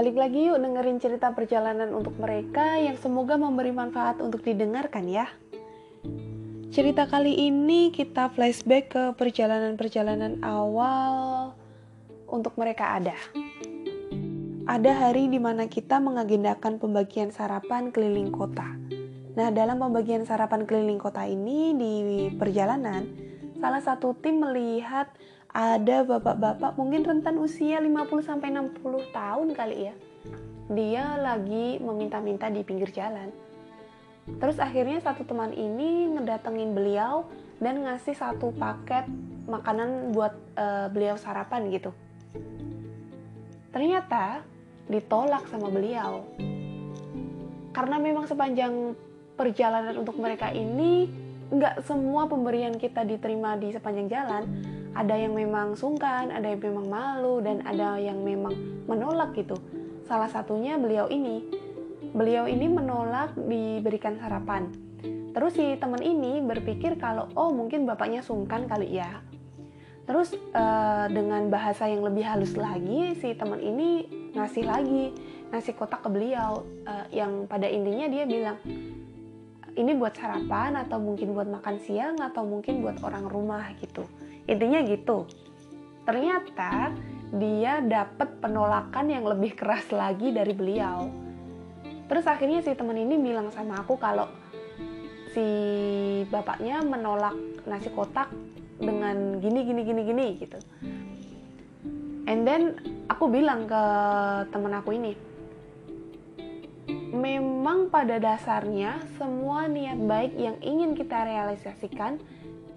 [0.00, 5.28] Balik lagi yuk dengerin cerita perjalanan untuk mereka yang semoga memberi manfaat untuk didengarkan ya.
[6.72, 11.52] Cerita kali ini kita flashback ke perjalanan-perjalanan awal
[12.32, 13.12] untuk mereka ada.
[14.64, 18.72] Ada hari di mana kita mengagendakan pembagian sarapan keliling kota.
[19.36, 21.92] Nah, dalam pembagian sarapan keliling kota ini di
[22.40, 23.04] perjalanan,
[23.60, 25.12] salah satu tim melihat
[25.50, 28.78] ada bapak-bapak mungkin rentan usia 50-60
[29.10, 29.94] tahun kali ya.
[30.70, 33.34] Dia lagi meminta-minta di pinggir jalan.
[34.38, 37.26] Terus akhirnya satu teman ini ngedatengin beliau
[37.58, 39.10] dan ngasih satu paket
[39.50, 41.90] makanan buat uh, beliau sarapan gitu.
[43.74, 44.46] Ternyata
[44.86, 46.22] ditolak sama beliau.
[47.74, 48.94] Karena memang sepanjang
[49.34, 51.10] perjalanan untuk mereka ini
[51.50, 54.42] nggak semua pemberian kita diterima di sepanjang jalan
[54.94, 58.54] ada yang memang sungkan, ada yang memang malu, dan ada yang memang
[58.90, 59.54] menolak gitu.
[60.06, 61.46] Salah satunya beliau ini.
[62.10, 64.66] Beliau ini menolak diberikan sarapan.
[65.30, 69.22] Terus si teman ini berpikir kalau oh mungkin bapaknya sungkan kali ya.
[70.10, 75.14] Terus uh, dengan bahasa yang lebih halus lagi si teman ini ngasih lagi
[75.54, 78.58] nasi kotak ke beliau uh, yang pada intinya dia bilang
[79.74, 84.06] ini buat sarapan atau mungkin buat makan siang atau mungkin buat orang rumah gitu
[84.50, 85.30] intinya gitu.
[86.02, 86.90] Ternyata
[87.30, 91.06] dia dapat penolakan yang lebih keras lagi dari beliau.
[92.10, 94.26] Terus akhirnya si teman ini bilang sama aku kalau
[95.30, 95.46] si
[96.26, 97.38] bapaknya menolak
[97.70, 98.34] nasi kotak
[98.82, 100.58] dengan gini gini gini gini gitu.
[102.26, 103.82] And then aku bilang ke
[104.50, 105.14] temen aku ini
[107.10, 112.22] memang pada dasarnya semua niat baik yang ingin kita realisasikan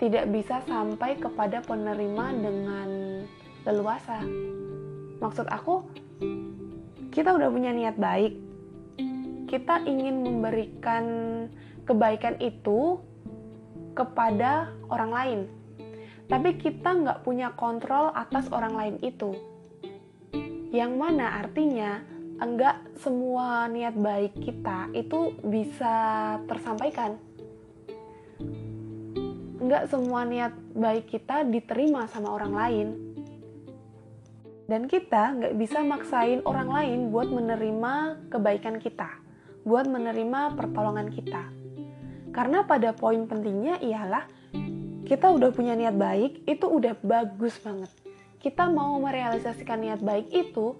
[0.03, 2.89] tidak bisa sampai kepada penerima dengan
[3.63, 4.19] leluasa.
[5.23, 5.87] Maksud aku,
[7.07, 8.35] kita udah punya niat baik.
[9.47, 11.05] Kita ingin memberikan
[11.87, 12.99] kebaikan itu
[13.95, 15.39] kepada orang lain.
[16.27, 19.31] Tapi kita nggak punya kontrol atas orang lain itu.
[20.75, 22.03] Yang mana artinya
[22.43, 25.95] enggak semua niat baik kita itu bisa
[26.43, 27.15] tersampaikan
[29.63, 32.87] nggak semua niat baik kita diterima sama orang lain.
[34.67, 39.07] Dan kita nggak bisa maksain orang lain buat menerima kebaikan kita,
[39.63, 41.47] buat menerima pertolongan kita.
[42.35, 44.27] Karena pada poin pentingnya ialah
[45.03, 47.91] kita udah punya niat baik, itu udah bagus banget.
[48.39, 50.75] Kita mau merealisasikan niat baik itu,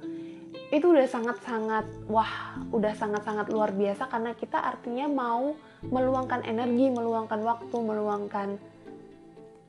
[0.73, 5.53] itu udah sangat-sangat wah, udah sangat-sangat luar biasa karena kita artinya mau
[5.85, 8.57] meluangkan energi, meluangkan waktu, meluangkan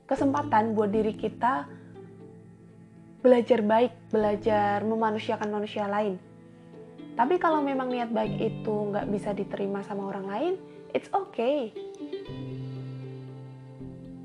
[0.04, 1.64] kesempatan buat diri kita
[3.24, 6.20] belajar baik, belajar memanusiakan manusia lain.
[7.16, 10.52] Tapi kalau memang niat baik itu nggak bisa diterima sama orang lain,
[10.92, 11.72] it's okay.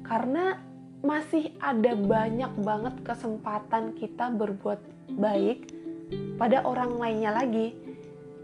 [0.04, 0.60] Karena
[1.00, 4.84] masih ada banyak banget kesempatan kita berbuat
[5.16, 5.72] baik
[6.36, 7.72] pada orang lainnya lagi.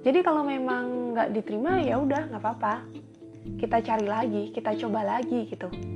[0.06, 2.75] Jadi kalau memang nggak diterima ya udah nggak apa-apa.
[3.59, 5.94] Kita cari lagi, kita coba lagi gitu.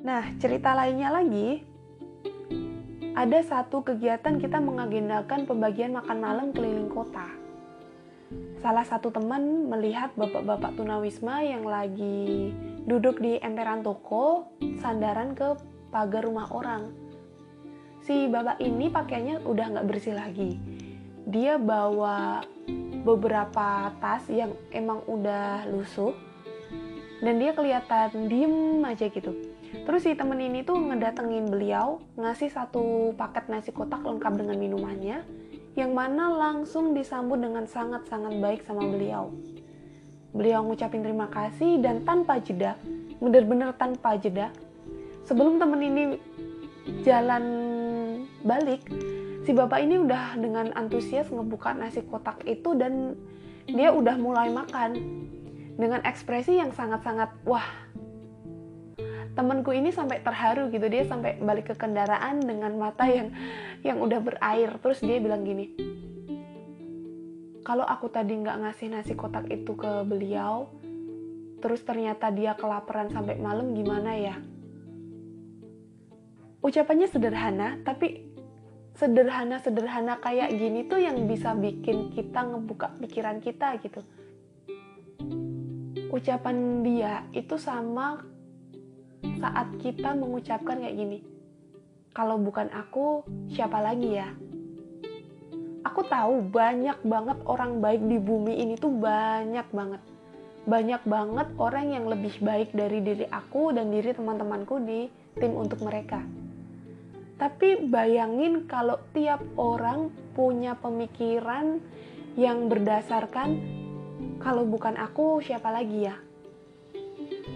[0.00, 1.60] Nah, cerita lainnya lagi,
[3.12, 7.28] ada satu kegiatan kita mengagendakan pembagian makan malam keliling kota.
[8.64, 12.48] Salah satu teman melihat bapak-bapak tunawisma yang lagi
[12.88, 14.48] duduk di emperan toko,
[14.80, 15.60] sandaran ke
[15.92, 16.96] pagar rumah orang.
[18.00, 20.56] Si bapak ini pakainya udah nggak bersih lagi.
[21.28, 22.40] Dia bawa
[23.04, 26.16] beberapa tas yang emang udah lusuh,
[27.20, 33.14] dan dia kelihatan diem aja gitu Terus si temen ini tuh ngedatengin beliau, ngasih satu
[33.14, 35.22] paket nasi kotak lengkap dengan minumannya,
[35.78, 39.30] yang mana langsung disambut dengan sangat-sangat baik sama beliau.
[40.34, 42.74] Beliau ngucapin terima kasih dan tanpa jeda,
[43.22, 44.50] bener-bener tanpa jeda.
[45.26, 46.02] Sebelum temen ini
[47.06, 47.44] jalan
[48.42, 48.82] balik,
[49.46, 53.14] si bapak ini udah dengan antusias ngebuka nasi kotak itu dan
[53.70, 54.98] dia udah mulai makan
[55.78, 57.89] dengan ekspresi yang sangat-sangat wah
[59.40, 60.84] temanku ini sampai terharu gitu.
[60.92, 63.32] Dia sampai balik ke kendaraan dengan mata yang
[63.80, 64.76] yang udah berair.
[64.84, 65.72] Terus dia bilang gini
[67.70, 70.66] kalau aku tadi nggak ngasih nasi kotak itu ke beliau
[71.62, 74.34] terus ternyata dia kelaparan sampai malam gimana ya?
[76.66, 78.26] Ucapannya sederhana tapi
[78.98, 84.02] sederhana-sederhana kayak gini tuh yang bisa bikin kita ngebuka pikiran kita gitu.
[86.10, 88.24] Ucapan dia itu sama
[89.40, 91.18] saat kita mengucapkan kayak gini,
[92.12, 94.28] kalau bukan aku, siapa lagi ya?
[95.80, 100.02] aku tahu banyak banget orang baik di bumi ini tuh banyak banget
[100.68, 105.08] banyak banget orang yang lebih baik dari diri aku dan diri teman-temanku di
[105.40, 106.20] tim untuk mereka.
[107.40, 111.80] Tapi bayangin kalau tiap orang punya pemikiran
[112.36, 113.56] yang berdasarkan
[114.36, 116.16] kalau bukan aku siapa lagi ya.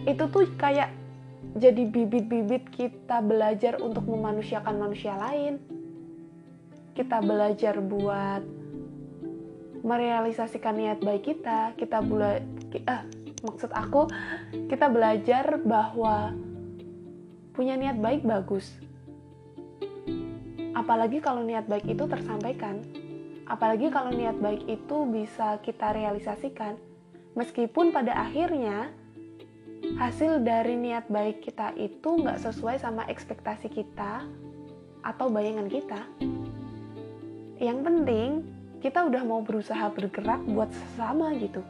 [0.08, 0.88] Itu tuh kayak
[1.54, 5.60] jadi bibit-bibit kita belajar untuk memanusiakan manusia lain.
[6.96, 8.42] Kita belajar buat
[9.84, 12.40] merealisasikan niat baik kita, kita bela
[12.72, 13.02] eh,
[13.44, 14.08] maksud aku
[14.72, 16.32] kita belajar bahwa
[17.52, 18.72] punya niat baik bagus.
[20.74, 22.82] Apalagi kalau niat baik itu tersampaikan.
[23.46, 26.74] Apalagi kalau niat baik itu bisa kita realisasikan.
[27.38, 28.90] Meskipun pada akhirnya
[30.00, 34.24] hasil dari niat baik kita itu nggak sesuai sama ekspektasi kita
[35.04, 36.00] atau bayangan kita.
[37.60, 38.28] Yang penting
[38.80, 41.64] kita udah mau berusaha bergerak buat sesama gitu.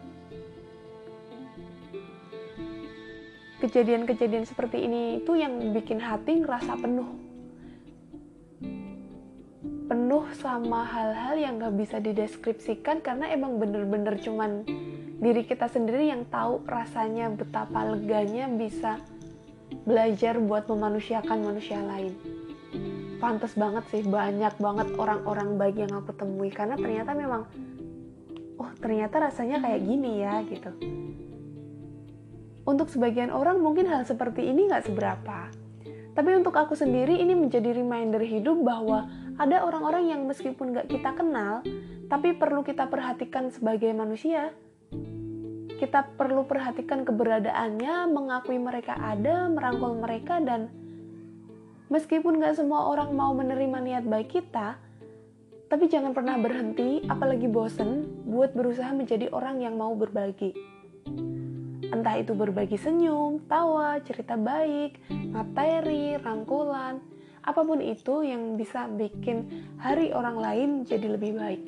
[3.63, 7.07] Kejadian-kejadian seperti ini itu yang bikin hati ngerasa penuh.
[9.85, 14.65] Penuh sama hal-hal yang gak bisa dideskripsikan karena emang bener-bener cuman
[15.25, 19.01] diri kita sendiri yang tahu rasanya betapa leganya bisa
[19.89, 22.13] belajar buat memanusiakan manusia lain.
[23.17, 26.53] Pantas banget sih banyak banget orang-orang baik yang aku temui.
[26.53, 27.49] Karena ternyata memang
[28.61, 30.71] oh ternyata rasanya kayak gini ya gitu.
[32.69, 35.49] Untuk sebagian orang mungkin hal seperti ini nggak seberapa.
[36.15, 39.09] Tapi untuk aku sendiri ini menjadi reminder hidup bahwa
[39.41, 41.65] ada orang-orang yang meskipun nggak kita kenal
[42.07, 44.55] tapi perlu kita perhatikan sebagai manusia
[45.85, 50.73] kita perlu perhatikan keberadaannya, mengakui mereka ada, merangkul mereka, dan
[51.93, 54.81] Meskipun gak semua orang mau menerima niat baik kita,
[55.69, 60.57] tapi jangan pernah berhenti, apalagi bosen, buat berusaha menjadi orang yang mau berbagi.
[61.93, 64.97] Entah itu berbagi senyum, tawa, cerita baik,
[65.29, 67.05] materi, rangkulan,
[67.45, 69.45] apa pun itu yang bisa bikin
[69.77, 71.63] hari orang lain jadi lebih baik.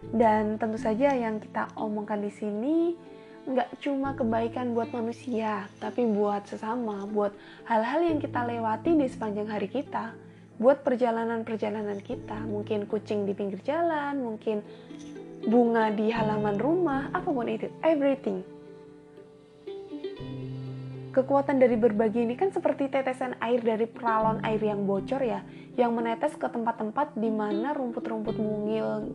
[0.00, 2.96] Dan tentu saja yang kita omongkan di sini
[3.40, 7.32] nggak cuma kebaikan buat manusia, tapi buat sesama, buat
[7.68, 10.12] hal-hal yang kita lewati di sepanjang hari kita,
[10.60, 14.60] buat perjalanan-perjalanan kita, mungkin kucing di pinggir jalan, mungkin
[15.48, 18.44] bunga di halaman rumah, apa pun itu, everything.
[21.10, 25.42] Kekuatan dari berbagi ini kan seperti tetesan air dari peralon air yang bocor ya,
[25.74, 29.10] yang menetes ke tempat-tempat di mana rumput-rumput mungil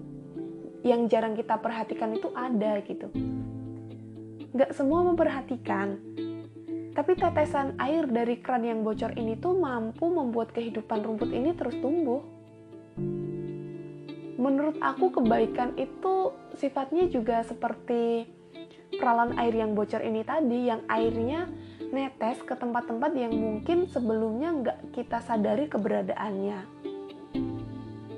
[0.85, 3.09] yang jarang kita perhatikan itu ada gitu
[4.55, 5.99] nggak semua memperhatikan.
[6.95, 11.75] Tapi tetesan air dari keran yang bocor ini tuh mampu membuat kehidupan rumput ini terus
[11.83, 12.23] tumbuh.
[14.39, 18.31] Menurut aku kebaikan itu sifatnya juga seperti
[18.95, 21.51] peralon air yang bocor ini tadi, yang airnya
[21.91, 26.59] netes ke tempat-tempat yang mungkin sebelumnya nggak kita sadari keberadaannya.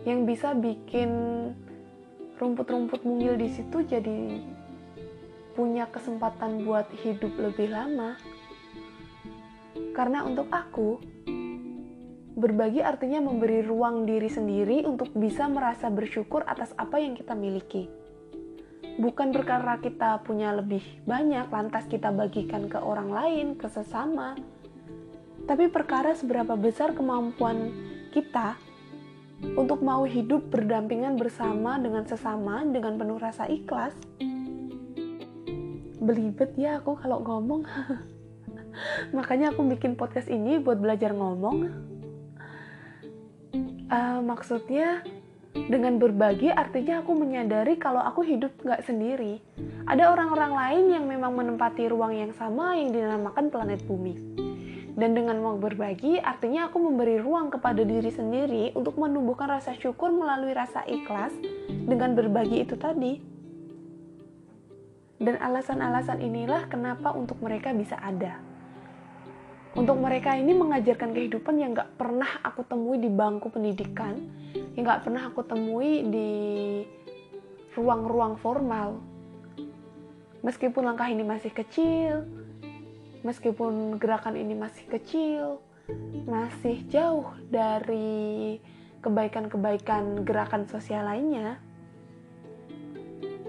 [0.05, 1.09] Yang bisa bikin
[2.37, 4.41] rumput-rumput mungil di situ jadi
[5.57, 8.13] punya kesempatan buat hidup lebih lama.
[9.97, 11.01] Karena untuk aku,
[12.37, 17.89] berbagi artinya memberi ruang diri sendiri untuk bisa merasa bersyukur atas apa yang kita miliki.
[19.01, 24.37] Bukan perkara kita punya lebih banyak, lantas kita bagikan ke orang lain, ke sesama.
[25.49, 27.73] Tapi perkara seberapa besar kemampuan
[28.13, 28.57] kita
[29.41, 33.93] untuk mau hidup berdampingan bersama dengan sesama dengan penuh rasa ikhlas.
[36.01, 37.65] Belibet ya aku kalau ngomong.
[39.17, 41.57] Makanya aku bikin podcast ini buat belajar ngomong.
[43.87, 45.01] Uh, maksudnya
[45.53, 49.41] dengan berbagi artinya aku menyadari kalau aku hidup nggak sendiri.
[49.87, 54.46] Ada orang-orang lain yang memang menempati ruang yang sama yang dinamakan planet bumi
[54.97, 60.09] dan dengan mau berbagi artinya aku memberi ruang kepada diri sendiri untuk menumbuhkan rasa syukur
[60.09, 61.31] melalui rasa ikhlas
[61.69, 63.37] dengan berbagi itu tadi
[65.17, 68.37] dan alasan-alasan inilah kenapa untuk mereka bisa ada.
[69.77, 74.17] Untuk mereka ini mengajarkan kehidupan yang gak pernah aku temui di bangku pendidikan,
[74.73, 76.31] yang gak pernah aku temui di
[77.77, 78.97] ruang-ruang formal.
[80.41, 82.25] Meskipun langkah ini masih kecil,
[83.27, 85.59] meskipun gerakan ini masih kecil,
[86.23, 88.55] masih jauh dari
[89.03, 91.59] kebaikan-kebaikan gerakan sosial lainnya,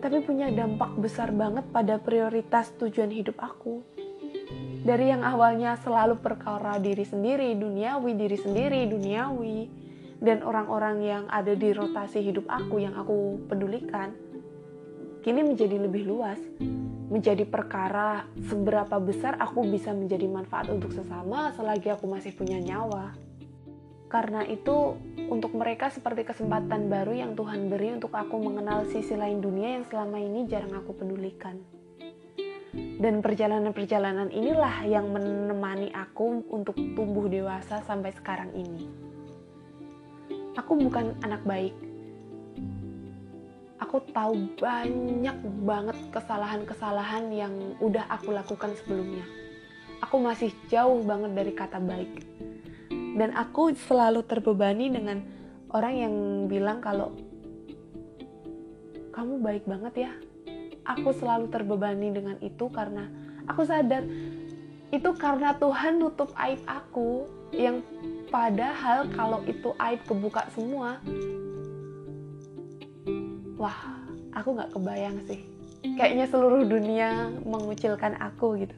[0.02, 3.87] tapi punya dampak besar banget pada prioritas tujuan hidup aku.
[4.82, 9.58] Dari yang awalnya selalu perkara diri sendiri, duniawi, diri sendiri, duniawi,
[10.18, 14.11] dan orang-orang yang ada di rotasi hidup aku yang aku pedulikan
[15.23, 16.38] kini menjadi lebih luas
[17.09, 23.17] menjadi perkara seberapa besar aku bisa menjadi manfaat untuk sesama selagi aku masih punya nyawa
[24.09, 24.97] karena itu
[25.29, 29.85] untuk mereka seperti kesempatan baru yang Tuhan beri untuk aku mengenal sisi lain dunia yang
[29.85, 31.61] selama ini jarang aku pedulikan.
[32.73, 38.88] Dan perjalanan-perjalanan inilah yang menemani aku untuk tumbuh dewasa sampai sekarang ini.
[40.57, 41.77] Aku bukan anak baik.
[43.78, 49.23] Aku tahu banyak banget kesalahan-kesalahan yang udah aku lakukan sebelumnya.
[50.02, 52.26] Aku masih jauh banget dari kata baik.
[53.18, 55.23] Dan aku selalu terbebani dengan
[55.70, 56.14] orang yang
[56.50, 57.14] bilang kalau
[59.14, 60.12] kamu baik banget ya.
[60.87, 63.06] Aku selalu terbebani dengan itu karena
[63.47, 64.02] aku sadar
[64.88, 67.85] itu karena Tuhan nutup aib aku yang
[68.32, 70.97] padahal kalau itu aib kebuka semua
[73.59, 73.77] wah
[74.33, 75.43] aku nggak kebayang sih
[75.99, 78.77] kayaknya seluruh dunia mengucilkan aku gitu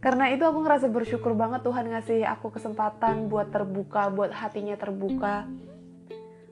[0.00, 5.44] karena itu aku ngerasa bersyukur banget Tuhan ngasih aku kesempatan buat terbuka, buat hatinya terbuka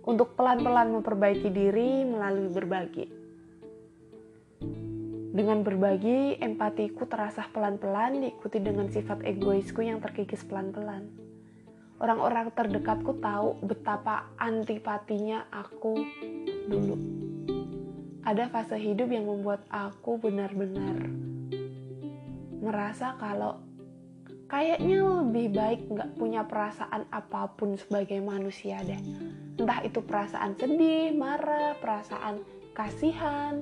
[0.04, 3.06] untuk pelan-pelan memperbaiki diri melalui berbagi.
[5.32, 11.27] Dengan berbagi, empatiku terasa pelan-pelan diikuti dengan sifat egoisku yang terkikis pelan-pelan.
[11.98, 15.98] Orang-orang terdekatku tahu betapa antipatinya aku
[16.70, 16.94] dulu.
[18.22, 20.94] Ada fase hidup yang membuat aku benar-benar
[22.62, 23.58] merasa kalau
[24.46, 29.02] kayaknya lebih baik nggak punya perasaan apa pun sebagai manusia deh.
[29.58, 32.46] Entah itu perasaan sedih, marah, perasaan
[32.78, 33.58] kasihan,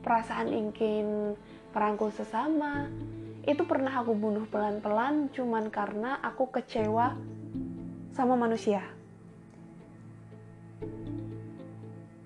[0.00, 1.36] perasaan ingin
[1.76, 2.88] merangkul sesama.
[3.44, 7.33] Itu pernah aku bunuh pelan-pelan cuman karena aku kecewa
[8.14, 8.80] sama manusia.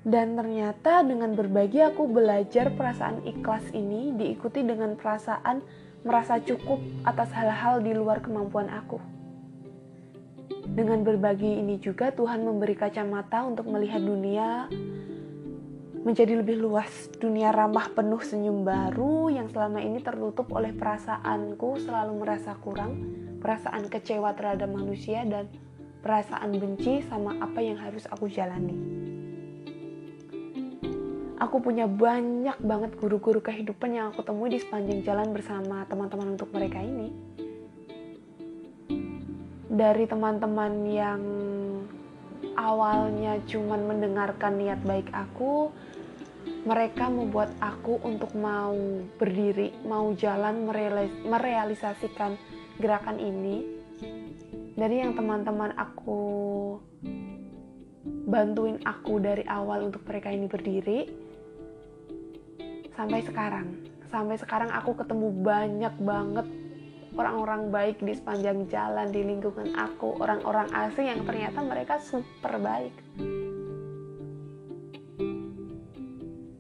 [0.09, 5.61] Dan ternyata dengan berbagi aku belajar perasaan ikhlas ini diikuti dengan perasaan
[6.01, 8.97] merasa cukup atas hal-hal di luar kemampuan aku.
[10.69, 14.73] Dengan berbagi ini juga Tuhan memberi kacamata untuk melihat dunia
[16.09, 17.13] menjadi lebih luas.
[17.21, 22.97] Dunia ramah penuh senyum baru yang selama ini tertutup oleh perasaanku selalu merasa kurang,
[23.45, 25.53] perasaan kecewa terhadap manusia dan
[26.01, 28.99] perasaan benci sama apa yang harus aku jalani
[31.39, 36.51] aku punya banyak banget guru-guru kehidupan yang aku temui di sepanjang jalan bersama teman-teman untuk
[36.51, 37.15] mereka ini.
[39.69, 41.23] Dari teman-teman yang
[42.59, 45.71] awalnya cuman mendengarkan niat baik aku,
[46.67, 48.75] mereka membuat aku untuk mau
[49.17, 50.67] berdiri, mau jalan
[51.23, 52.35] merealisasikan
[52.83, 53.78] gerakan ini.
[54.79, 56.23] Dari yang teman-teman aku
[58.31, 61.01] bantuin aku dari awal untuk mereka ini berdiri,
[62.95, 63.67] sampai sekarang.
[64.07, 66.47] Sampai sekarang aku ketemu banyak banget
[67.19, 72.95] orang-orang baik di sepanjang jalan di lingkungan aku orang-orang asing yang ternyata mereka super baik.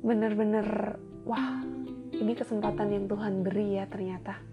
[0.02, 1.62] Bener-bener wah
[2.18, 4.47] ini kesempatan yang Tuhan beri ya ternyata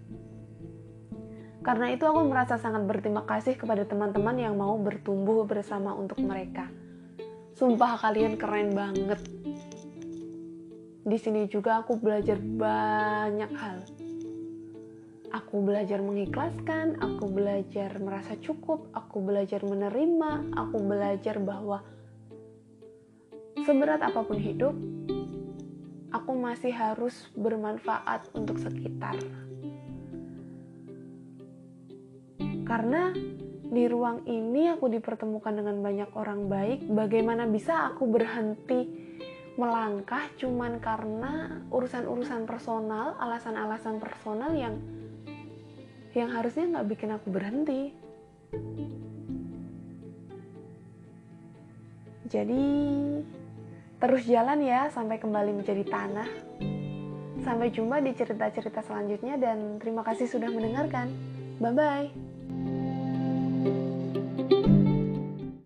[1.66, 6.70] karena itu aku merasa sangat berterima kasih kepada teman-teman yang mau bertumbuh bersama untuk mereka
[7.58, 9.18] sumpah kalian keren banget
[11.06, 13.78] di sini juga aku belajar banyak hal.
[15.30, 21.86] Aku belajar mengikhlaskan, aku belajar merasa cukup, aku belajar menerima, aku belajar bahwa
[23.62, 24.74] seberat apa pun hidup,
[26.10, 29.14] aku masih harus bermanfaat untuk sekitar.
[32.66, 33.14] Karena
[33.66, 39.06] di ruang ini aku dipertemukan dengan banyak orang baik, bagaimana bisa aku berhenti
[39.56, 44.76] melangkah cuman karena urusan-urusan personal, alasan-alasan personal yang
[46.12, 47.92] yang harusnya nggak bikin aku berhenti.
[52.26, 52.64] Jadi
[53.96, 56.28] terus jalan ya sampai kembali menjadi tanah.
[57.44, 61.08] Sampai jumpa di cerita-cerita selanjutnya dan terima kasih sudah mendengarkan.
[61.62, 62.25] Bye bye.